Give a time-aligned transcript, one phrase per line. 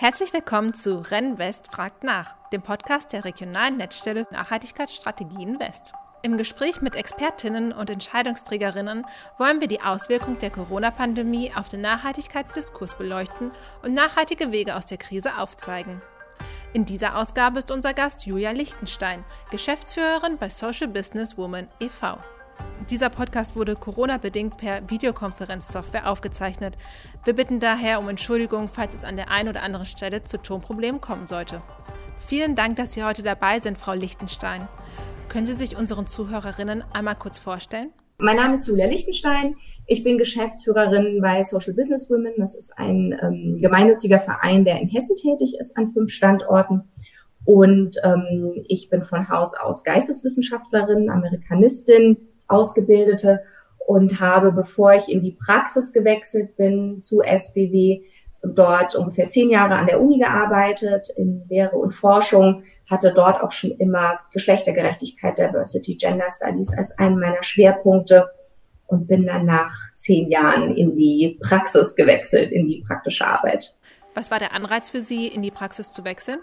[0.00, 5.92] Herzlich willkommen zu Renn West fragt nach, dem Podcast der regionalen Netzstelle Nachhaltigkeitsstrategien West.
[6.22, 9.04] Im Gespräch mit Expertinnen und Entscheidungsträgerinnen
[9.38, 13.50] wollen wir die Auswirkung der Corona-Pandemie auf den Nachhaltigkeitsdiskurs beleuchten
[13.82, 16.00] und nachhaltige Wege aus der Krise aufzeigen.
[16.72, 22.18] In dieser Ausgabe ist unser Gast Julia Lichtenstein, Geschäftsführerin bei Social Business Woman e.V.
[22.86, 26.78] Dieser Podcast wurde Corona-bedingt per Videokonferenzsoftware aufgezeichnet.
[27.24, 31.00] Wir bitten daher um Entschuldigung, falls es an der einen oder anderen Stelle zu Tonproblemen
[31.00, 31.60] kommen sollte.
[32.18, 34.68] Vielen Dank, dass Sie heute dabei sind, Frau Lichtenstein.
[35.28, 37.90] Können Sie sich unseren Zuhörerinnen einmal kurz vorstellen?
[38.18, 39.56] Mein Name ist Julia Lichtenstein.
[39.86, 42.32] Ich bin Geschäftsführerin bei Social Business Women.
[42.38, 46.82] Das ist ein ähm, gemeinnütziger Verein, der in Hessen tätig ist an fünf Standorten.
[47.44, 53.42] Und ähm, ich bin von Haus aus Geisteswissenschaftlerin, Amerikanistin, Ausgebildete
[53.86, 58.02] und habe, bevor ich in die Praxis gewechselt bin zu SBW,
[58.42, 63.52] dort ungefähr zehn Jahre an der Uni gearbeitet in Lehre und Forschung, hatte dort auch
[63.52, 68.30] schon immer Geschlechtergerechtigkeit, Diversity, Gender Studies als einen meiner Schwerpunkte
[68.86, 73.76] und bin dann nach zehn Jahren in die Praxis gewechselt, in die praktische Arbeit.
[74.14, 76.40] Was war der Anreiz für Sie, in die Praxis zu wechseln?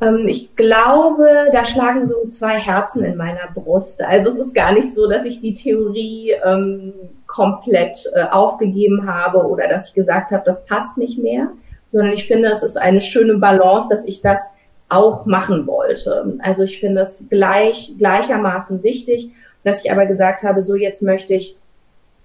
[0.00, 4.02] Ähm, ich glaube, da schlagen so zwei Herzen in meiner Brust.
[4.02, 6.92] Also es ist gar nicht so, dass ich die Theorie ähm,
[7.26, 11.48] komplett äh, aufgegeben habe oder dass ich gesagt habe, das passt nicht mehr,
[11.92, 14.40] sondern ich finde, es ist eine schöne Balance, dass ich das
[14.88, 16.38] auch machen wollte.
[16.40, 19.32] Also ich finde es gleich, gleichermaßen wichtig,
[19.64, 21.56] dass ich aber gesagt habe, so jetzt möchte ich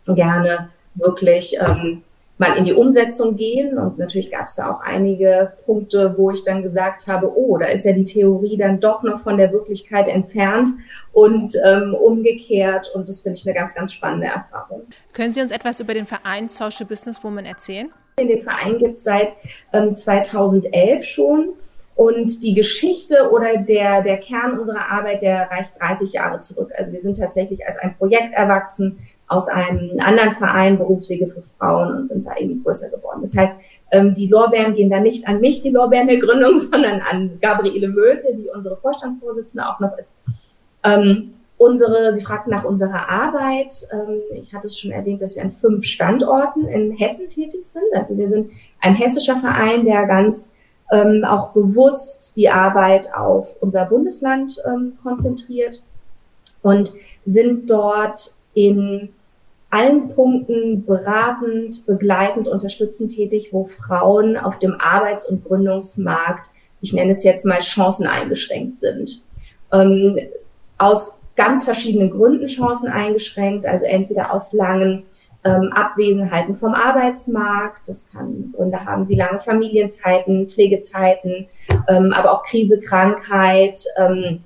[0.07, 2.03] gerne wirklich ähm,
[2.43, 3.77] mal in die Umsetzung gehen.
[3.77, 7.67] Und natürlich gab es da auch einige Punkte, wo ich dann gesagt habe, oh, da
[7.67, 10.69] ist ja die Theorie dann doch noch von der Wirklichkeit entfernt
[11.11, 12.91] und ähm, umgekehrt.
[12.93, 14.83] Und das finde ich eine ganz, ganz spannende Erfahrung.
[15.13, 17.89] Können Sie uns etwas über den Verein Social Business Woman erzählen?
[18.19, 19.29] Den Verein gibt es seit
[19.71, 21.53] ähm, 2011 schon.
[21.95, 26.71] Und die Geschichte oder der, der Kern unserer Arbeit, der reicht 30 Jahre zurück.
[26.75, 28.97] Also wir sind tatsächlich als ein Projekt erwachsen
[29.33, 33.21] aus einem anderen Verein, Berufswege für Frauen, und sind da irgendwie größer geworden.
[33.21, 33.55] Das heißt,
[33.91, 37.87] ähm, die Lorbeeren gehen da nicht an mich, die Lorbeeren der Gründung, sondern an Gabriele
[37.87, 40.11] Möte, die unsere Vorstandsvorsitzende auch noch ist.
[40.83, 43.87] Ähm, unsere, Sie fragten nach unserer Arbeit.
[43.91, 47.85] Ähm, ich hatte es schon erwähnt, dass wir an fünf Standorten in Hessen tätig sind.
[47.95, 48.51] Also wir sind
[48.81, 50.51] ein hessischer Verein, der ganz
[50.91, 55.81] ähm, auch bewusst die Arbeit auf unser Bundesland ähm, konzentriert
[56.61, 56.93] und
[57.25, 59.09] sind dort in
[59.73, 66.51] allen Punkten beratend, begleitend, unterstützend tätig, wo Frauen auf dem Arbeits- und Gründungsmarkt,
[66.81, 69.23] ich nenne es jetzt mal Chancen eingeschränkt sind.
[69.71, 70.19] Ähm,
[70.77, 75.05] aus ganz verschiedenen Gründen Chancen eingeschränkt, also entweder aus langen
[75.43, 81.47] ähm, Abwesenheiten vom Arbeitsmarkt, das kann Gründe haben wie lange Familienzeiten, Pflegezeiten,
[81.87, 84.43] ähm, aber auch Krise, Krankheit, ähm,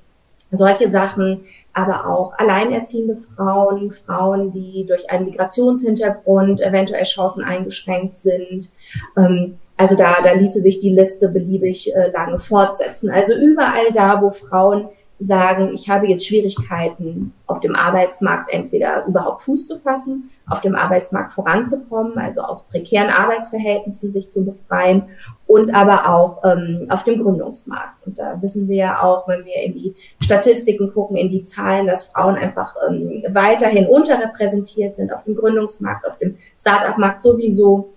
[0.52, 8.70] solche Sachen, aber auch alleinerziehende Frauen, Frauen, die durch einen Migrationshintergrund eventuell Chancen eingeschränkt sind.
[9.18, 13.12] Ähm, also da, da ließe sich die Liste beliebig äh, lange fortsetzen.
[13.12, 14.90] Also überall da, wo Frauen
[15.20, 20.76] sagen, ich habe jetzt Schwierigkeiten auf dem Arbeitsmarkt entweder überhaupt Fuß zu fassen, auf dem
[20.76, 25.04] Arbeitsmarkt voranzukommen, also aus prekären Arbeitsverhältnissen sich zu befreien
[25.48, 28.06] und aber auch ähm, auf dem Gründungsmarkt.
[28.06, 31.88] Und da wissen wir ja auch, wenn wir in die Statistiken gucken, in die Zahlen,
[31.88, 37.94] dass Frauen einfach ähm, weiterhin unterrepräsentiert sind auf dem Gründungsmarkt, auf dem Start-up-Markt sowieso.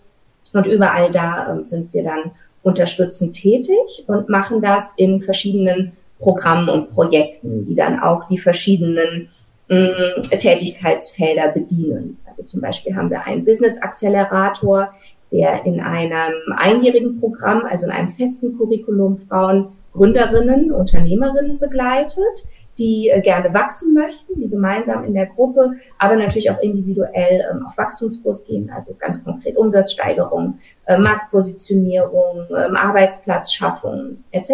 [0.55, 2.31] Und überall da ähm, sind wir dann
[2.63, 9.29] unterstützend tätig und machen das in verschiedenen Programmen und Projekten, die dann auch die verschiedenen
[9.69, 12.19] äh, Tätigkeitsfelder bedienen.
[12.27, 14.93] Also zum Beispiel haben wir einen Business Accelerator,
[15.33, 22.49] der in einem einjährigen Programm, also in einem festen Curriculum Frauen Gründerinnen, Unternehmerinnen begleitet,
[22.79, 27.67] die äh, gerne wachsen möchten, die gemeinsam in der Gruppe, aber natürlich auch individuell ähm,
[27.67, 34.51] auf Wachstumskurs gehen, also ganz konkret Umsatzsteigerung, äh, Marktpositionierung, ähm, Arbeitsplatzschaffung etc.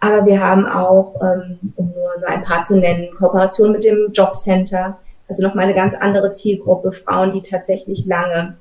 [0.00, 4.98] Aber wir haben auch, ähm, um nur, ein paar zu nennen, Kooperation mit dem Jobcenter,
[5.28, 8.56] also nochmal eine ganz andere Zielgruppe, Frauen, die tatsächlich lange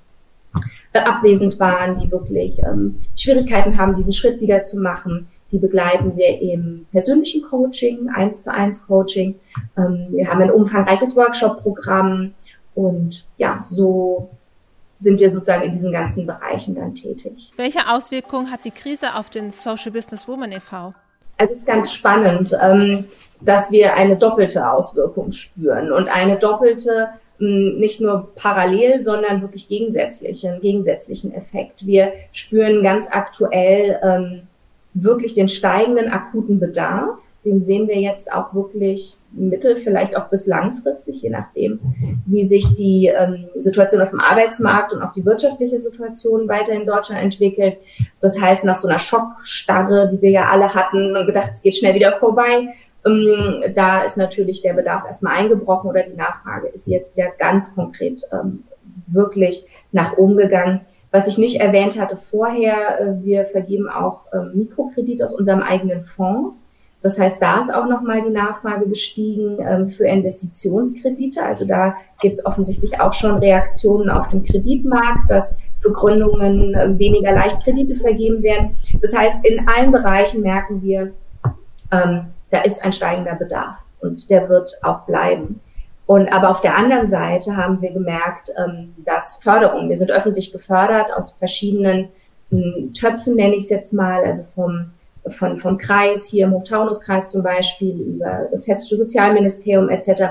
[0.93, 5.27] äh, abwesend waren, die wirklich ähm, Schwierigkeiten haben, diesen Schritt wieder zu machen.
[5.51, 9.35] Die begleiten wir im persönlichen Coaching, eins zu eins Coaching.
[9.77, 12.33] Ähm, wir haben ein umfangreiches Workshop-Programm
[12.75, 14.29] und ja, so
[14.99, 17.53] sind wir sozusagen in diesen ganzen Bereichen dann tätig.
[17.55, 20.93] Welche Auswirkungen hat die Krise auf den Social Business Woman e.V.?
[21.37, 23.05] Es ist ganz spannend, ähm,
[23.41, 30.59] dass wir eine doppelte Auswirkung spüren und eine doppelte nicht nur parallel, sondern wirklich gegensätzlichen,
[30.59, 31.85] gegensätzlichen Effekt.
[31.85, 34.47] Wir spüren ganz aktuell ähm,
[34.95, 37.19] wirklich den steigenden akuten Bedarf.
[37.45, 41.79] Den sehen wir jetzt auch wirklich mittel, vielleicht auch bis langfristig, je nachdem,
[42.25, 46.85] wie sich die ähm, Situation auf dem Arbeitsmarkt und auch die wirtschaftliche Situation weiter in
[46.85, 47.77] Deutschland entwickelt.
[48.21, 51.75] Das heißt, nach so einer Schockstarre, die wir ja alle hatten und gedacht, es geht
[51.75, 52.69] schnell wieder vorbei,
[53.05, 57.73] ähm, da ist natürlich der Bedarf erstmal eingebrochen oder die Nachfrage ist jetzt wieder ganz
[57.75, 58.63] konkret ähm,
[59.07, 60.81] wirklich nach oben gegangen.
[61.11, 66.03] Was ich nicht erwähnt hatte vorher, äh, wir vergeben auch ähm, Mikrokredit aus unserem eigenen
[66.03, 66.55] Fonds.
[67.07, 71.41] Das heißt, da ist auch nochmal die Nachfrage gestiegen ähm, für Investitionskredite.
[71.41, 76.99] Also da gibt es offensichtlich auch schon Reaktionen auf dem Kreditmarkt, dass für Gründungen äh,
[76.99, 78.75] weniger leicht Kredite vergeben werden.
[78.99, 81.13] Das heißt, in allen Bereichen merken wir,
[81.93, 85.61] ähm, da ist ein steigender Bedarf und der wird auch bleiben.
[86.07, 90.51] Und aber auf der anderen Seite haben wir gemerkt, ähm, dass Förderung, wir sind öffentlich
[90.51, 92.09] gefördert aus verschiedenen
[92.49, 94.91] hm, Töpfen, nenne ich es jetzt mal, also vom,
[95.31, 100.23] von, vom Kreis hier im Hochtaunuskreis zum Beispiel, über das Hessische Sozialministerium etc.,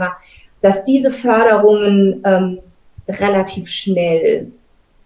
[0.61, 2.59] dass diese Förderungen ähm,
[3.09, 4.51] relativ schnell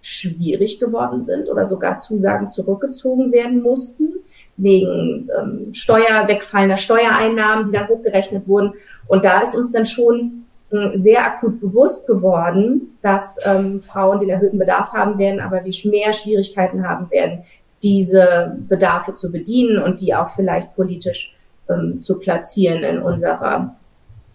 [0.02, 4.14] schwierig geworden sind oder sogar Zusagen zurückgezogen werden mussten
[4.56, 8.74] wegen ähm, Steuer, wegfallender Steuereinnahmen, die dann hochgerechnet wurden.
[9.06, 14.30] Und da ist uns dann schon äh, sehr akut bewusst geworden, dass ähm, Frauen den
[14.30, 17.40] erhöhten Bedarf haben werden, aber wie mehr Schwierigkeiten haben werden,
[17.82, 21.34] diese Bedarfe zu bedienen und die auch vielleicht politisch
[21.68, 23.74] ähm, zu platzieren in unserer,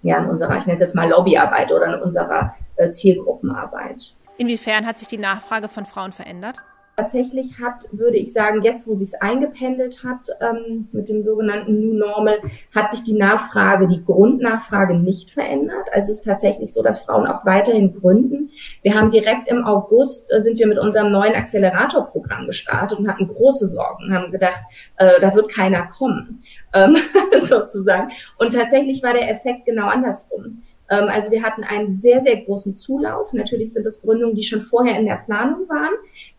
[0.01, 4.13] ja, in unserer, ich nenne es jetzt mal Lobbyarbeit oder in unserer äh, Zielgruppenarbeit.
[4.37, 6.57] Inwiefern hat sich die Nachfrage von Frauen verändert?
[6.97, 11.77] Tatsächlich hat, würde ich sagen, jetzt, wo sich es eingependelt hat ähm, mit dem sogenannten
[11.81, 12.39] New Normal,
[12.73, 15.89] hat sich die Nachfrage, die Grundnachfrage nicht verändert.
[15.91, 18.49] Also es ist tatsächlich so, dass Frauen auch weiterhin gründen.
[18.81, 23.27] Wir haben direkt im August äh, sind wir mit unserem neuen Accelerator-Programm gestartet und hatten
[23.27, 24.61] große Sorgen, haben gedacht,
[24.95, 26.43] äh, da wird keiner kommen,
[26.73, 26.95] ähm,
[27.39, 28.11] sozusagen.
[28.37, 30.63] Und tatsächlich war der Effekt genau andersrum.
[30.89, 33.33] Ähm, also wir hatten einen sehr, sehr großen Zulauf.
[33.33, 35.93] Natürlich sind es Gründungen, die schon vorher in der Planung waren.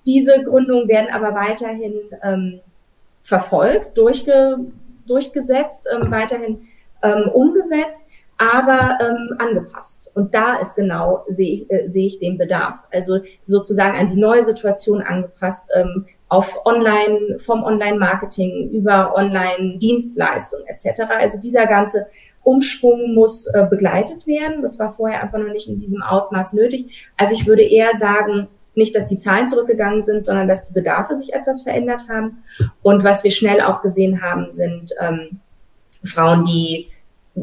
[0.04, 2.60] Diese Gründungen werden aber weiterhin ähm,
[3.22, 4.58] verfolgt, durchge,
[5.06, 6.69] durchgesetzt, ähm, weiterhin
[7.02, 8.02] ähm, umgesetzt,
[8.38, 10.10] aber ähm, angepasst.
[10.14, 12.75] Und da ist genau, sehe ich, äh, sehe ich den Bedarf.
[12.93, 21.02] Also sozusagen an die neue Situation angepasst, ähm, auf Online, vom Online-Marketing über Online-Dienstleistungen etc.
[21.08, 22.06] Also dieser ganze
[22.46, 24.62] Umschwung muss äh, begleitet werden.
[24.62, 26.87] Das war vorher einfach noch nicht in diesem Ausmaß nötig.
[27.16, 28.46] Also ich würde eher sagen,
[28.76, 32.44] nicht, dass die Zahlen zurückgegangen sind, sondern dass die Bedarfe sich etwas verändert haben.
[32.82, 35.40] Und was wir schnell auch gesehen haben, sind ähm,
[36.04, 36.87] Frauen, die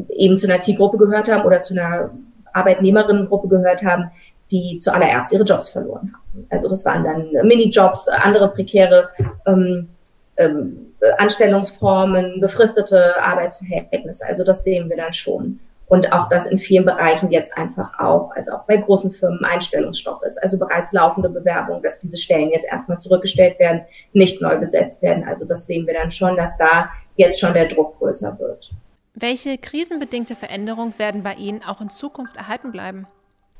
[0.08, 2.10] eben zu einer Zielgruppe gehört haben oder zu einer
[2.54, 4.10] Arbeitnehmerinnengruppe gehört haben,
[4.50, 6.46] die zuallererst ihre Jobs verloren haben.
[6.48, 9.10] Also das waren dann Minijobs, andere prekäre
[9.44, 9.88] ähm,
[10.36, 10.83] ähm,
[11.18, 14.24] Anstellungsformen, befristete Arbeitsverhältnisse.
[14.26, 15.60] Also das sehen wir dann schon.
[15.86, 20.24] Und auch, dass in vielen Bereichen jetzt einfach auch, also auch bei großen Firmen Einstellungsstopp
[20.24, 20.42] ist.
[20.42, 25.24] Also bereits laufende Bewerbung, dass diese Stellen jetzt erstmal zurückgestellt werden, nicht neu besetzt werden.
[25.28, 28.70] Also das sehen wir dann schon, dass da jetzt schon der Druck größer wird.
[29.14, 33.06] Welche krisenbedingte Veränderung werden bei Ihnen auch in Zukunft erhalten bleiben?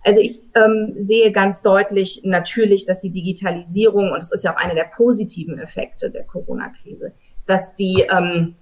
[0.03, 4.59] Also ich ähm, sehe ganz deutlich natürlich, dass die Digitalisierung, und das ist ja auch
[4.59, 7.13] einer der positiven Effekte der Corona-Krise,
[7.47, 8.57] dass die ähm,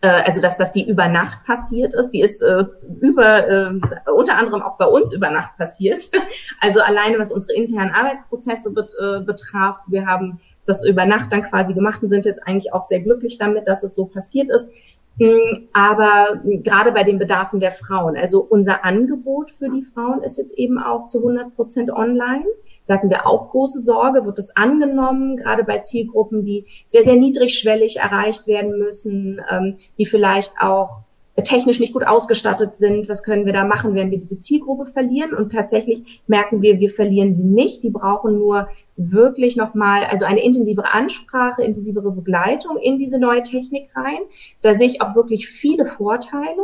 [0.00, 2.64] äh, also dass das die über Nacht passiert ist, die ist äh,
[3.00, 3.70] über äh,
[4.10, 6.10] unter anderem auch bei uns über Nacht passiert.
[6.60, 11.42] Also alleine was unsere internen Arbeitsprozesse bet, äh, betraf, wir haben das über Nacht dann
[11.42, 14.70] quasi gemacht und sind jetzt eigentlich auch sehr glücklich damit, dass es so passiert ist.
[15.18, 20.38] Mm, aber gerade bei den Bedarfen der Frauen, also unser Angebot für die Frauen ist
[20.38, 22.44] jetzt eben auch zu 100 Prozent online.
[22.90, 27.14] Da hatten wir auch große Sorge, wird es angenommen, gerade bei Zielgruppen, die sehr, sehr
[27.14, 31.02] niedrigschwellig erreicht werden müssen, ähm, die vielleicht auch
[31.44, 33.08] technisch nicht gut ausgestattet sind.
[33.08, 35.34] Was können wir da machen, wenn wir diese Zielgruppe verlieren?
[35.34, 37.84] Und tatsächlich merken wir, wir verlieren sie nicht.
[37.84, 38.66] Die brauchen nur
[38.96, 44.18] wirklich nochmal, also eine intensivere Ansprache, intensivere Begleitung in diese neue Technik rein.
[44.62, 46.60] Da sehe ich auch wirklich viele Vorteile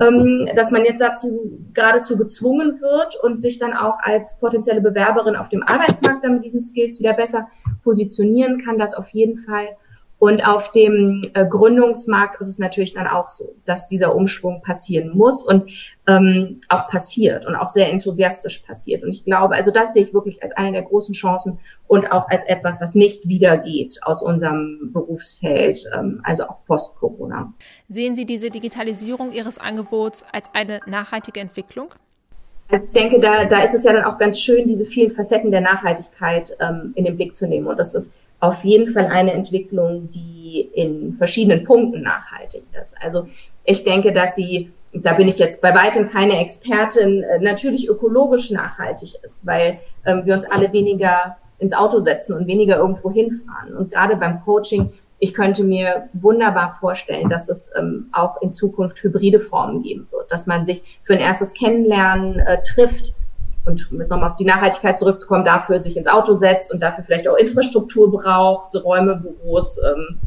[0.00, 5.36] ähm, dass man jetzt dazu geradezu gezwungen wird und sich dann auch als potenzielle Bewerberin
[5.36, 7.48] auf dem Arbeitsmarkt dann mit diesen Skills wieder besser
[7.82, 9.68] positionieren kann, das auf jeden Fall.
[10.24, 15.14] Und auf dem äh, Gründungsmarkt ist es natürlich dann auch so, dass dieser Umschwung passieren
[15.14, 15.70] muss und
[16.06, 19.02] ähm, auch passiert und auch sehr enthusiastisch passiert.
[19.02, 22.26] Und ich glaube, also das sehe ich wirklich als eine der großen Chancen und auch
[22.30, 27.52] als etwas, was nicht wieder geht aus unserem Berufsfeld, ähm, also auch post-Corona.
[27.88, 31.88] Sehen Sie diese Digitalisierung Ihres Angebots als eine nachhaltige Entwicklung?
[32.70, 35.50] Also ich denke, da, da ist es ja dann auch ganz schön, diese vielen Facetten
[35.50, 37.66] der Nachhaltigkeit ähm, in den Blick zu nehmen.
[37.66, 38.10] Und das ist
[38.40, 42.94] auf jeden Fall eine Entwicklung, die in verschiedenen Punkten nachhaltig ist.
[43.00, 43.28] Also
[43.64, 48.50] ich denke, dass sie, da bin ich jetzt bei weitem keine Expertin, äh, natürlich ökologisch
[48.50, 53.74] nachhaltig ist, weil ähm, wir uns alle weniger ins Auto setzen und weniger irgendwo hinfahren.
[53.76, 59.02] Und gerade beim Coaching, ich könnte mir wunderbar vorstellen, dass es ähm, auch in Zukunft
[59.02, 63.14] hybride Formen geben wird, dass man sich für ein erstes Kennenlernen äh, trifft
[63.64, 67.28] und mit nochmal auf die Nachhaltigkeit zurückzukommen, dafür sich ins Auto setzt und dafür vielleicht
[67.28, 70.18] auch Infrastruktur braucht, Räume, Büros, ähm,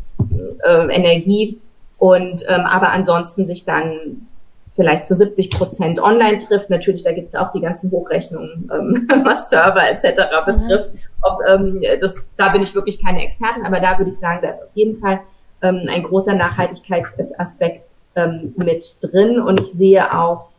[0.64, 1.60] äh, Energie
[1.98, 4.28] und ähm, aber ansonsten sich dann
[4.76, 6.70] vielleicht zu 70 Prozent online trifft.
[6.70, 10.22] Natürlich, da gibt es auch die ganzen Hochrechnungen, ähm, was Server etc.
[10.46, 10.94] betrifft.
[10.94, 11.00] Mhm.
[11.24, 14.50] Ob, ähm, das, da bin ich wirklich keine Expertin, aber da würde ich sagen, da
[14.50, 15.20] ist auf jeden Fall
[15.64, 19.40] ähm, ein großer Nachhaltigkeitsaspekt ähm, mit drin.
[19.42, 20.50] Und ich sehe auch,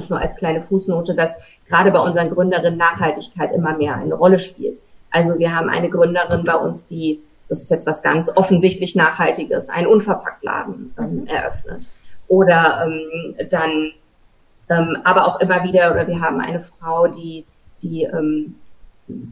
[0.00, 1.34] das nur als kleine Fußnote, dass
[1.68, 4.78] gerade bei unseren Gründerinnen Nachhaltigkeit immer mehr eine Rolle spielt.
[5.10, 9.68] Also wir haben eine Gründerin bei uns, die, das ist jetzt was ganz offensichtlich Nachhaltiges,
[9.68, 11.86] einen Unverpacktladen ähm, eröffnet
[12.28, 13.92] oder ähm, dann
[14.68, 17.44] ähm, aber auch immer wieder, oder wir haben eine Frau, die
[17.82, 18.54] die ähm,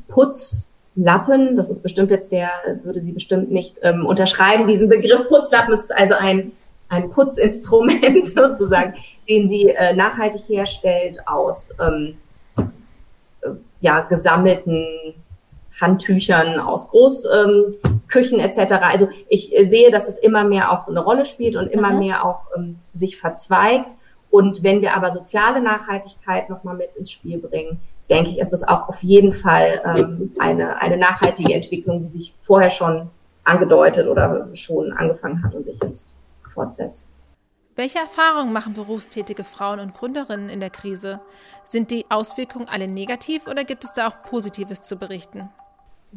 [0.08, 2.50] Putzlappen, das ist bestimmt jetzt der,
[2.82, 6.52] würde sie bestimmt nicht ähm, unterschreiben, diesen Begriff Putzlappen ist also ein,
[6.88, 8.94] ein Putzinstrument sozusagen,
[9.28, 12.16] den sie äh, nachhaltig herstellt aus ähm,
[12.56, 15.14] äh, ja, gesammelten
[15.80, 18.74] Handtüchern aus Großküchen ähm, etc.
[18.82, 21.98] Also ich äh, sehe, dass es immer mehr auch eine Rolle spielt und immer mhm.
[21.98, 23.92] mehr auch ähm, sich verzweigt.
[24.30, 27.80] Und wenn wir aber soziale Nachhaltigkeit nochmal mit ins Spiel bringen,
[28.10, 32.34] denke ich, ist das auch auf jeden Fall ähm, eine, eine nachhaltige Entwicklung, die sich
[32.38, 33.08] vorher schon
[33.44, 36.14] angedeutet oder schon angefangen hat und sich jetzt
[36.52, 37.08] fortsetzt.
[37.78, 41.20] Welche Erfahrungen machen berufstätige Frauen und Gründerinnen in der Krise?
[41.62, 45.48] Sind die Auswirkungen alle negativ oder gibt es da auch Positives zu berichten?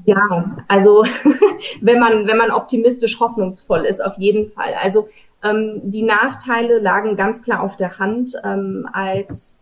[0.06, 1.04] Ja, also
[1.82, 4.74] wenn man, wenn man optimistisch hoffnungsvoll ist, auf jeden Fall.
[4.82, 5.08] Also
[5.44, 9.56] ähm, die Nachteile lagen ganz klar auf der Hand, ähm, als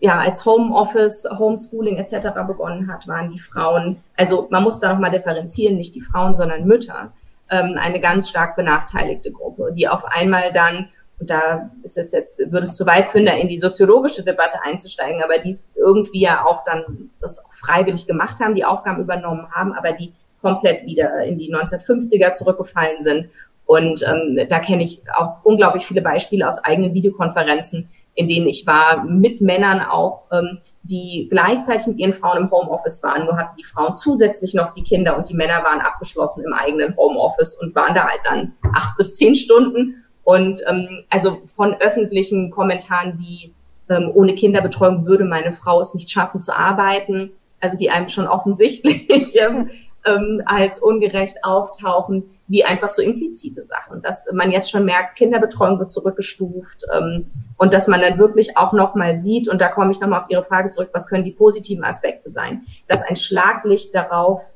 [0.00, 2.30] ja, als Homeoffice, Homeschooling etc.
[2.44, 6.64] begonnen hat, waren die Frauen, also man muss da nochmal differenzieren, nicht die Frauen, sondern
[6.64, 7.12] Mütter,
[7.50, 10.88] ähm, eine ganz stark benachteiligte Gruppe, die auf einmal dann
[11.20, 14.58] und da ist es jetzt, würde es zu weit führen, da in die soziologische Debatte
[14.62, 19.46] einzusteigen, aber die irgendwie ja auch dann das auch freiwillig gemacht haben, die Aufgaben übernommen
[19.52, 23.28] haben, aber die komplett wieder in die 1950er zurückgefallen sind.
[23.64, 28.66] Und ähm, da kenne ich auch unglaublich viele Beispiele aus eigenen Videokonferenzen, in denen ich
[28.66, 33.24] war, mit Männern auch, ähm, die gleichzeitig mit ihren Frauen im Homeoffice waren.
[33.24, 36.94] Nur hatten die Frauen zusätzlich noch die Kinder und die Männer waren abgeschlossen im eigenen
[36.96, 42.50] Homeoffice und waren da halt dann acht bis zehn Stunden und ähm, also von öffentlichen
[42.50, 43.52] Kommentaren wie
[43.90, 48.26] ähm, ohne Kinderbetreuung würde meine Frau es nicht schaffen zu arbeiten, also die einem schon
[48.26, 49.70] offensichtlich ähm,
[50.06, 54.02] ähm, als ungerecht auftauchen, wie einfach so implizite Sachen.
[54.02, 58.72] Dass man jetzt schon merkt, Kinderbetreuung wird zurückgestuft ähm, und dass man dann wirklich auch
[58.72, 61.84] nochmal sieht, und da komme ich nochmal auf Ihre Frage zurück, was können die positiven
[61.84, 64.54] Aspekte sein, dass ein Schlaglicht darauf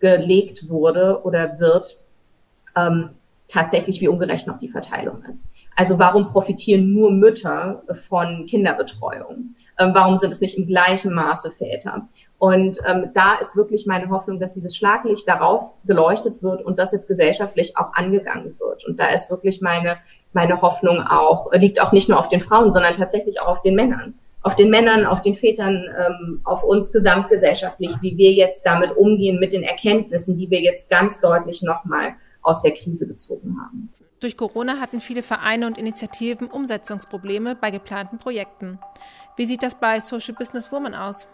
[0.00, 1.98] gelegt wurde oder wird,
[2.76, 3.10] ähm,
[3.50, 5.48] tatsächlich, wie ungerecht noch die Verteilung ist.
[5.76, 9.54] Also warum profitieren nur Mütter von Kinderbetreuung?
[9.78, 12.08] Ähm, warum sind es nicht im gleichen Maße Väter?
[12.38, 16.92] Und ähm, da ist wirklich meine Hoffnung, dass dieses Schlaglicht darauf geleuchtet wird und das
[16.92, 18.86] jetzt gesellschaftlich auch angegangen wird.
[18.86, 19.98] Und da ist wirklich meine,
[20.32, 23.74] meine Hoffnung auch, liegt auch nicht nur auf den Frauen, sondern tatsächlich auch auf den
[23.74, 24.14] Männern.
[24.42, 29.38] Auf den Männern, auf den Vätern, ähm, auf uns gesamtgesellschaftlich, wie wir jetzt damit umgehen
[29.38, 33.90] mit den Erkenntnissen, die wir jetzt ganz deutlich nochmal aus der Krise gezogen haben.
[34.20, 38.78] Durch Corona hatten viele Vereine und Initiativen Umsetzungsprobleme bei geplanten Projekten.
[39.36, 41.26] Wie sieht das bei Social Business Women aus?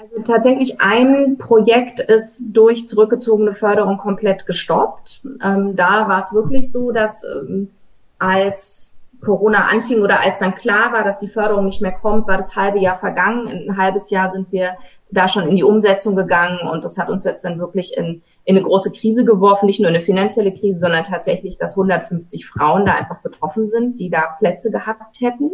[0.00, 5.22] Also tatsächlich ein Projekt ist durch zurückgezogene Förderung komplett gestoppt.
[5.42, 7.70] Ähm, da war es wirklich so, dass ähm,
[8.18, 12.36] als Corona anfing oder als dann klar war, dass die Förderung nicht mehr kommt, war
[12.36, 13.46] das halbe Jahr vergangen.
[13.46, 14.76] In ein halbes Jahr sind wir
[15.12, 18.56] da schon in die Umsetzung gegangen und das hat uns jetzt dann wirklich in, in
[18.56, 22.94] eine große Krise geworfen, nicht nur eine finanzielle Krise, sondern tatsächlich, dass 150 Frauen da
[22.94, 25.50] einfach betroffen sind, die da Plätze gehabt hätten.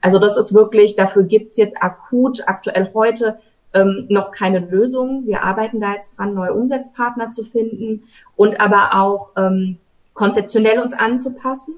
[0.00, 3.38] Also das ist wirklich, dafür gibt's jetzt akut, aktuell heute
[3.74, 5.26] ähm, noch keine Lösung.
[5.26, 8.04] Wir arbeiten da jetzt dran, neue Umsetzpartner zu finden
[8.36, 9.78] und aber auch ähm,
[10.14, 11.74] konzeptionell uns anzupassen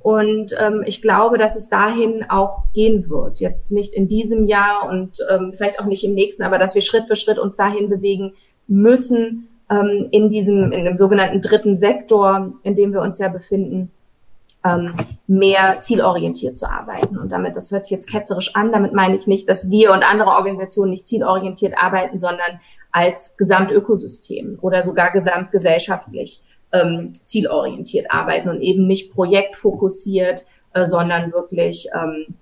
[0.00, 3.40] und ähm, ich glaube, dass es dahin auch gehen wird.
[3.40, 6.82] Jetzt nicht in diesem Jahr und ähm, vielleicht auch nicht im nächsten, aber dass wir
[6.82, 8.34] Schritt für Schritt uns dahin bewegen
[8.66, 13.90] müssen, ähm, in diesem, in dem sogenannten dritten Sektor, in dem wir uns ja befinden,
[14.64, 14.94] ähm,
[15.26, 17.18] mehr zielorientiert zu arbeiten.
[17.18, 20.02] Und damit, das hört sich jetzt ketzerisch an, damit meine ich nicht, dass wir und
[20.02, 28.60] andere Organisationen nicht zielorientiert arbeiten, sondern als Gesamtökosystem oder sogar gesamtgesellschaftlich ähm, zielorientiert arbeiten und
[28.60, 30.44] eben nicht projektfokussiert,
[30.74, 32.34] äh, sondern wirklich ähm,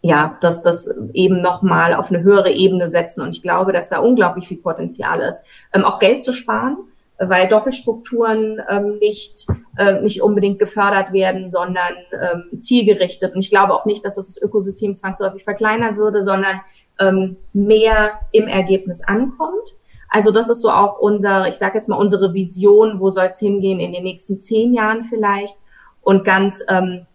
[0.00, 3.20] ja, dass das eben nochmal auf eine höhere Ebene setzen.
[3.20, 6.76] Und ich glaube, dass da unglaublich viel Potenzial ist, ähm, auch Geld zu sparen,
[7.18, 13.34] weil Doppelstrukturen ähm, nicht, äh, nicht unbedingt gefördert werden, sondern ähm, zielgerichtet.
[13.34, 16.60] Und ich glaube auch nicht, dass das, das Ökosystem zwangsläufig verkleinern würde, sondern
[17.00, 19.76] ähm, mehr im Ergebnis ankommt.
[20.08, 23.38] Also das ist so auch unser, ich sage jetzt mal, unsere Vision, wo soll es
[23.38, 25.56] hingehen in den nächsten zehn Jahren vielleicht.
[26.00, 27.06] Und ganz ähm,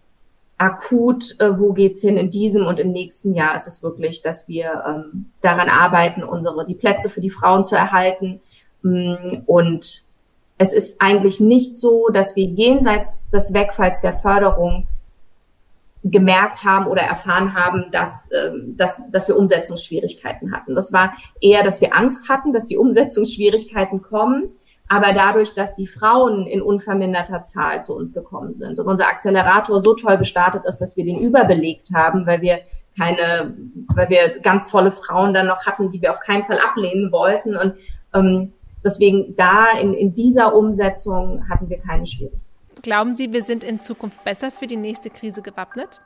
[0.58, 4.46] akut, äh, wo geht's hin in diesem und im nächsten Jahr ist es wirklich, dass
[4.46, 8.40] wir ähm, daran arbeiten, unsere die Plätze für die Frauen zu erhalten.
[8.82, 10.02] Mm, und
[10.56, 14.86] es ist eigentlich nicht so, dass wir jenseits des Wegfalls der Förderung
[16.04, 20.74] gemerkt haben oder erfahren haben, dass, ähm, dass, dass wir Umsetzungsschwierigkeiten hatten.
[20.74, 24.50] Das war eher, dass wir Angst hatten, dass die Umsetzungsschwierigkeiten kommen
[24.88, 29.80] aber dadurch, dass die Frauen in unverminderter Zahl zu uns gekommen sind und unser Accelerator
[29.80, 32.60] so toll gestartet ist, dass wir den überbelegt haben, weil wir
[32.96, 33.56] keine,
[33.94, 37.56] weil wir ganz tolle Frauen dann noch hatten, die wir auf keinen Fall ablehnen wollten.
[37.56, 37.74] Und
[38.14, 38.52] ähm,
[38.84, 42.43] deswegen da in, in dieser Umsetzung hatten wir keine Schwierigkeiten.
[42.84, 46.00] Glauben Sie, wir sind in Zukunft besser für die nächste Krise gewappnet?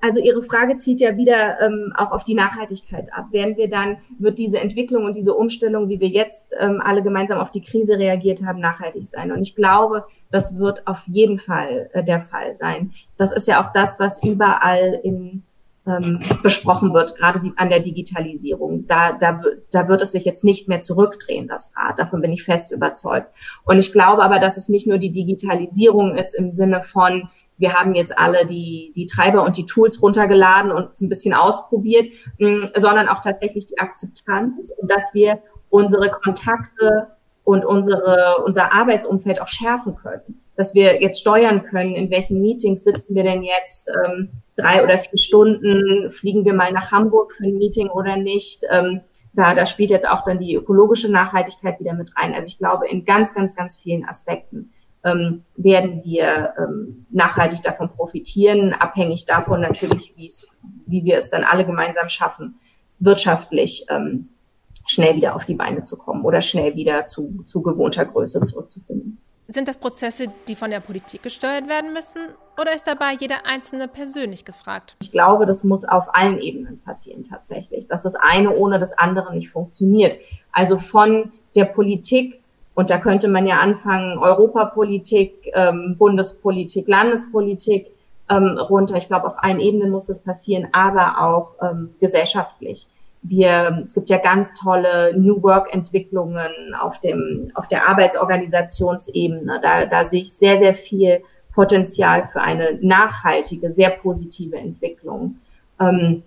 [0.00, 3.32] Also Ihre Frage zieht ja wieder ähm, auch auf die Nachhaltigkeit ab.
[3.32, 7.40] Werden wir dann, wird diese Entwicklung und diese Umstellung, wie wir jetzt ähm, alle gemeinsam
[7.40, 9.32] auf die Krise reagiert haben, nachhaltig sein?
[9.32, 12.92] Und ich glaube, das wird auf jeden Fall äh, der Fall sein.
[13.16, 15.42] Das ist ja auch das, was überall in,
[15.86, 18.86] ähm, besprochen wird, gerade die, an der Digitalisierung.
[18.86, 21.98] Da, da, da wird es sich jetzt nicht mehr zurückdrehen, das Rad.
[21.98, 23.28] Davon bin ich fest überzeugt.
[23.64, 27.28] Und ich glaube aber, dass es nicht nur die Digitalisierung ist im Sinne von,
[27.60, 32.10] wir haben jetzt alle die, die Treiber und die Tools runtergeladen und ein bisschen ausprobiert,
[32.38, 37.08] mh, sondern auch tatsächlich die Akzeptanz und dass wir unsere Kontakte
[37.44, 40.40] und unsere, unser Arbeitsumfeld auch schärfen können.
[40.56, 44.98] Dass wir jetzt steuern können, in welchen Meetings sitzen wir denn jetzt ähm, drei oder
[44.98, 48.62] vier Stunden, fliegen wir mal nach Hamburg für ein Meeting oder nicht.
[48.70, 49.00] Ähm,
[49.32, 52.34] da, da spielt jetzt auch dann die ökologische Nachhaltigkeit wieder mit rein.
[52.34, 54.72] Also ich glaube, in ganz, ganz, ganz vielen Aspekten
[55.04, 61.64] ähm, werden wir ähm, nachhaltig davon profitieren, abhängig davon natürlich, wie wir es dann alle
[61.64, 62.60] gemeinsam schaffen,
[62.98, 64.28] wirtschaftlich ähm,
[64.86, 69.18] schnell wieder auf die Beine zu kommen oder schnell wieder zu, zu gewohnter Größe zurückzufinden.
[69.52, 72.20] Sind das Prozesse, die von der Politik gesteuert werden müssen
[72.56, 74.94] oder ist dabei jeder Einzelne persönlich gefragt?
[75.02, 79.34] Ich glaube, das muss auf allen Ebenen passieren tatsächlich, dass das eine ohne das andere
[79.34, 80.20] nicht funktioniert.
[80.52, 82.40] Also von der Politik
[82.74, 87.88] und da könnte man ja anfangen, Europapolitik, ähm, Bundespolitik, Landespolitik
[88.30, 88.98] ähm, runter.
[88.98, 92.86] Ich glaube, auf allen Ebenen muss das passieren, aber auch ähm, gesellschaftlich.
[93.22, 99.60] Wir, es gibt ja ganz tolle New Work Entwicklungen auf dem, auf der Arbeitsorganisationsebene.
[99.62, 105.36] Da, da sehe ich sehr, sehr viel Potenzial für eine nachhaltige, sehr positive Entwicklung.
[105.78, 106.22] Ähm,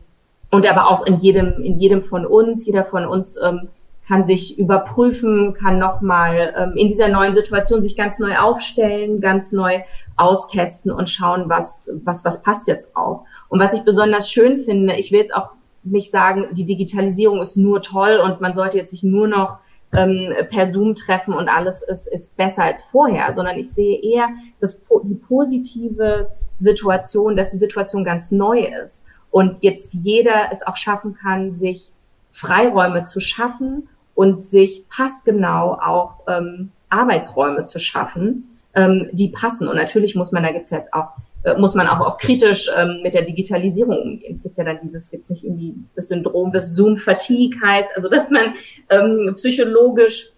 [0.52, 3.70] und aber auch in jedem, in jedem von uns, jeder von uns ähm,
[4.08, 9.52] kann sich überprüfen, kann nochmal ähm, in dieser neuen Situation sich ganz neu aufstellen, ganz
[9.52, 9.82] neu
[10.18, 13.26] austesten und schauen, was, was, was passt jetzt auch.
[13.50, 15.50] Und was ich besonders schön finde, ich will jetzt auch
[15.84, 19.60] nicht sagen, die Digitalisierung ist nur toll und man sollte jetzt sich nur noch
[19.94, 24.30] ähm, per Zoom treffen und alles ist, ist besser als vorher, sondern ich sehe eher
[24.60, 30.78] das, die positive Situation, dass die Situation ganz neu ist und jetzt jeder es auch
[30.78, 31.92] schaffen kann, sich
[32.32, 39.68] Freiräume zu schaffen und sich passgenau auch ähm, Arbeitsräume zu schaffen, ähm, die passen.
[39.68, 41.10] Und natürlich muss man, da gibt's jetzt auch,
[41.44, 44.34] äh, muss man auch, auch kritisch ähm, mit der Digitalisierung umgehen.
[44.34, 48.30] Es gibt ja dann dieses, gibt's nicht irgendwie das Syndrom des Zoom-Fatigue heißt, also dass
[48.30, 48.54] man
[48.90, 50.30] ähm, psychologisch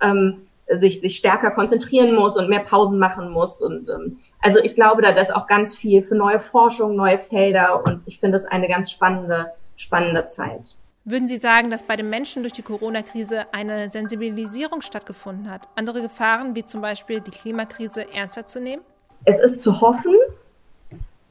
[0.00, 3.60] ähm, sich, sich stärker konzentrieren muss und mehr Pausen machen muss.
[3.60, 7.84] Und ähm, also ich glaube, da ist auch ganz viel für neue Forschung, neue Felder
[7.84, 10.76] und ich finde es eine ganz spannende, spannende Zeit.
[11.08, 16.02] Würden Sie sagen, dass bei den Menschen durch die Corona-Krise eine Sensibilisierung stattgefunden hat, andere
[16.02, 18.82] Gefahren wie zum Beispiel die Klimakrise ernster zu nehmen?
[19.24, 20.16] Es ist zu hoffen,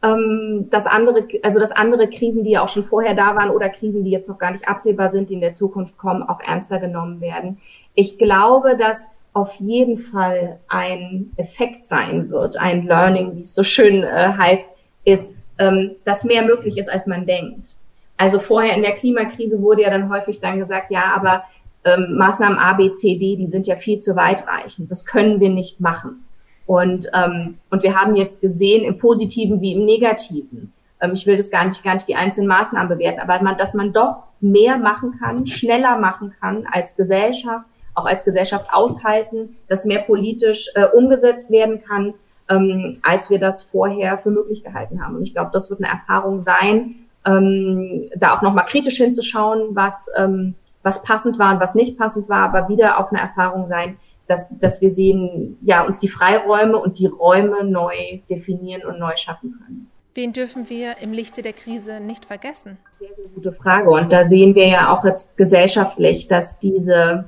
[0.02, 3.68] ähm, dass andere, also dass andere Krisen, die ja auch schon vorher da waren oder
[3.68, 6.80] Krisen, die jetzt noch gar nicht absehbar sind, die in der Zukunft kommen, auch ernster
[6.80, 7.58] genommen werden.
[7.96, 13.66] Ich glaube, dass auf jeden Fall ein Effekt sein wird, ein Learning, wie es so
[13.66, 14.70] schön äh, heißt,
[15.04, 17.76] ist, ähm, dass mehr möglich ist, als man denkt.
[18.18, 21.44] Also vorher in der Klimakrise wurde ja dann häufig dann gesagt, ja, aber
[21.84, 24.90] ähm, Maßnahmen A, B, C, D, die sind ja viel zu weitreichend.
[24.90, 26.26] Das können wir nicht machen.
[26.66, 31.38] Und, ähm, und wir haben jetzt gesehen, im Positiven wie im Negativen, ähm, ich will
[31.38, 34.78] das gar nicht, gar nicht die einzelnen Maßnahmen bewerten, aber man, dass man doch mehr
[34.78, 40.86] machen kann, schneller machen kann als Gesellschaft, auch als Gesellschaft aushalten, dass mehr politisch äh,
[40.86, 42.14] umgesetzt werden kann,
[42.50, 45.16] ähm, als wir das vorher für möglich gehalten haben.
[45.16, 50.08] Und ich glaube, das wird eine Erfahrung sein, ähm, da auch nochmal kritisch hinzuschauen, was,
[50.18, 53.98] ähm, was passend war und was nicht passend war, aber wieder auch eine Erfahrung sein,
[54.28, 59.16] dass, dass wir sehen, ja, uns die Freiräume und die Räume neu definieren und neu
[59.16, 59.90] schaffen können.
[60.16, 62.78] Wen dürfen wir im Lichte der Krise nicht vergessen?
[63.00, 63.90] Sehr, sehr gute Frage.
[63.90, 67.26] Und da sehen wir ja auch jetzt gesellschaftlich, dass diese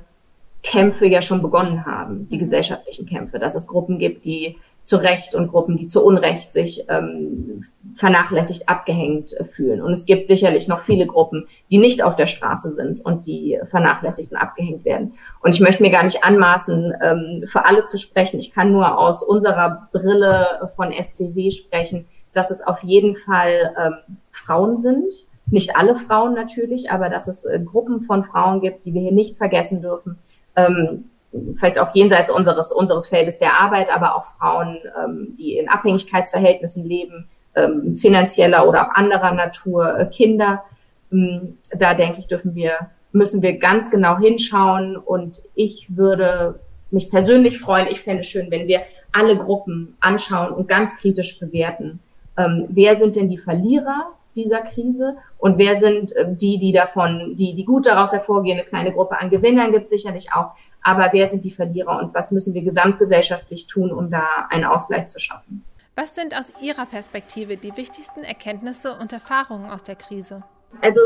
[0.62, 2.40] Kämpfe ja schon begonnen haben, die mhm.
[2.40, 4.56] gesellschaftlichen Kämpfe, dass es Gruppen gibt, die
[4.88, 9.82] zu Recht und Gruppen, die zu Unrecht sich ähm, vernachlässigt, abgehängt fühlen.
[9.82, 13.58] Und es gibt sicherlich noch viele Gruppen, die nicht auf der Straße sind und die
[13.66, 15.12] vernachlässigt und abgehängt werden.
[15.42, 18.40] Und ich möchte mir gar nicht anmaßen, ähm, für alle zu sprechen.
[18.40, 24.16] Ich kann nur aus unserer Brille von SPW sprechen, dass es auf jeden Fall ähm,
[24.30, 25.12] Frauen sind.
[25.50, 29.12] Nicht alle Frauen natürlich, aber dass es äh, Gruppen von Frauen gibt, die wir hier
[29.12, 30.18] nicht vergessen dürfen.
[30.56, 31.10] Ähm,
[31.56, 36.84] vielleicht auch jenseits unseres, unseres Feldes der Arbeit, aber auch Frauen, ähm, die in Abhängigkeitsverhältnissen
[36.84, 40.64] leben, ähm, finanzieller oder auch anderer Natur, äh, Kinder.
[41.12, 42.74] Ähm, da denke ich, dürfen wir,
[43.12, 46.60] müssen wir ganz genau hinschauen und ich würde
[46.90, 47.88] mich persönlich freuen.
[47.88, 52.00] Ich fände es schön, wenn wir alle Gruppen anschauen und ganz kritisch bewerten.
[52.36, 57.34] Ähm, wer sind denn die Verlierer dieser Krise und wer sind äh, die, die davon,
[57.36, 58.58] die, die gut daraus hervorgehen.
[58.58, 62.30] Eine kleine Gruppe an Gewinnern gibt sicherlich auch, aber wer sind die Verlierer und was
[62.30, 65.64] müssen wir gesamtgesellschaftlich tun, um da einen Ausgleich zu schaffen?
[65.96, 70.44] Was sind aus Ihrer Perspektive die wichtigsten Erkenntnisse und Erfahrungen aus der Krise?
[70.80, 71.00] Also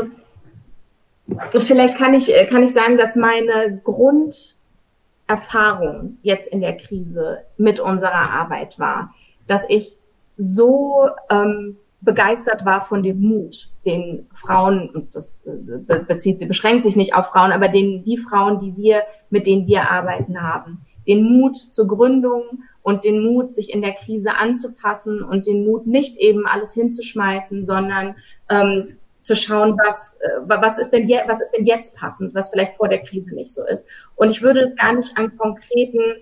[1.59, 8.29] vielleicht kann ich, kann ich sagen, dass meine Grunderfahrung jetzt in der Krise mit unserer
[8.29, 9.15] Arbeit war,
[9.47, 9.97] dass ich
[10.37, 15.43] so ähm, begeistert war von dem Mut, den Frauen, und das
[16.07, 19.67] bezieht sie, beschränkt sich nicht auf Frauen, aber den, die Frauen, die wir, mit denen
[19.67, 22.43] wir arbeiten haben, den Mut zur Gründung
[22.81, 27.65] und den Mut, sich in der Krise anzupassen und den Mut, nicht eben alles hinzuschmeißen,
[27.65, 28.15] sondern
[28.49, 32.75] ähm, zu schauen, was, äh, was ist denn was ist denn jetzt passend, was vielleicht
[32.75, 33.85] vor der Krise nicht so ist.
[34.15, 36.21] Und ich würde es gar nicht an konkreten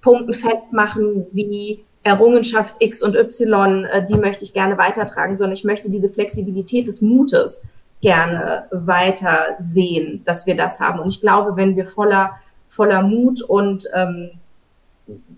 [0.00, 5.64] Punkten festmachen, wie Errungenschaft X und Y, äh, die möchte ich gerne weitertragen, sondern ich
[5.64, 7.64] möchte diese Flexibilität des Mutes
[8.00, 11.00] gerne weiter sehen, dass wir das haben.
[11.00, 12.32] Und ich glaube, wenn wir voller,
[12.68, 14.30] voller Mut und ähm,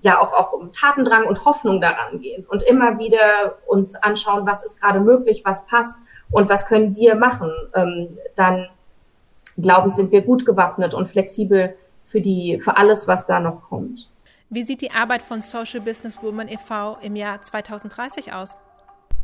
[0.03, 4.63] ja auch, auch um Tatendrang und Hoffnung daran gehen und immer wieder uns anschauen, was
[4.63, 5.97] ist gerade möglich, was passt
[6.31, 8.69] und was können wir machen, ähm, dann
[9.59, 13.63] glaube ich, sind wir gut gewappnet und flexibel für die, für alles, was da noch
[13.69, 14.09] kommt.
[14.53, 16.97] Wie sieht die Arbeit von Social Business Woman e.V.
[17.03, 18.57] im Jahr 2030 aus?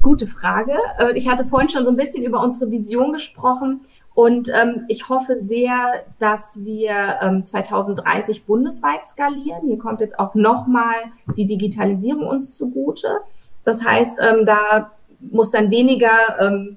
[0.00, 0.74] Gute Frage.
[1.00, 3.80] Äh, ich hatte vorhin schon so ein bisschen über unsere Vision gesprochen
[4.14, 9.66] und ähm, ich hoffe sehr, dass wir ähm, 2030 bundesweit skalieren.
[9.66, 10.94] Hier kommt jetzt auch nochmal
[11.36, 13.18] die Digitalisierung uns zugute.
[13.64, 16.76] Das heißt, ähm, da muss dann weniger ähm,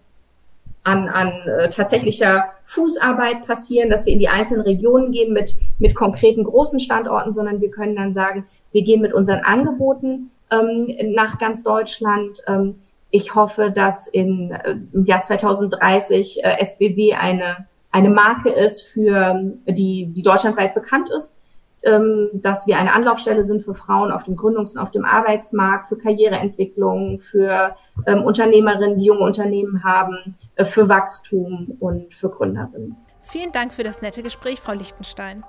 [0.83, 5.95] an, an äh, tatsächlicher Fußarbeit passieren, dass wir in die einzelnen Regionen gehen mit, mit
[5.95, 11.37] konkreten großen Standorten, sondern wir können dann sagen, wir gehen mit unseren Angeboten ähm, nach
[11.39, 12.41] ganz Deutschland.
[12.47, 12.75] Ähm,
[13.11, 19.53] ich hoffe, dass in, äh, im Jahr 2030 äh, SBW eine, eine Marke ist, für
[19.67, 21.35] die, die deutschlandweit bekannt ist
[21.83, 25.89] ähm, dass wir eine Anlaufstelle sind für Frauen auf dem Gründungs- und auf dem Arbeitsmarkt,
[25.89, 32.95] für Karriereentwicklung, für ähm, Unternehmerinnen, die junge Unternehmen haben, für Wachstum und für Gründerinnen.
[33.21, 35.43] Vielen Dank für das nette Gespräch, Frau Lichtenstein.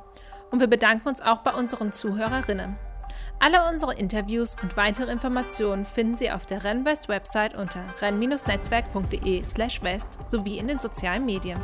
[0.51, 2.77] Und wir bedanken uns auch bei unseren Zuhörerinnen.
[3.39, 10.59] Alle unsere Interviews und weitere Informationen finden Sie auf der Rennwest Website unter renn-netzwerk.de/west sowie
[10.59, 11.59] in den sozialen Medien.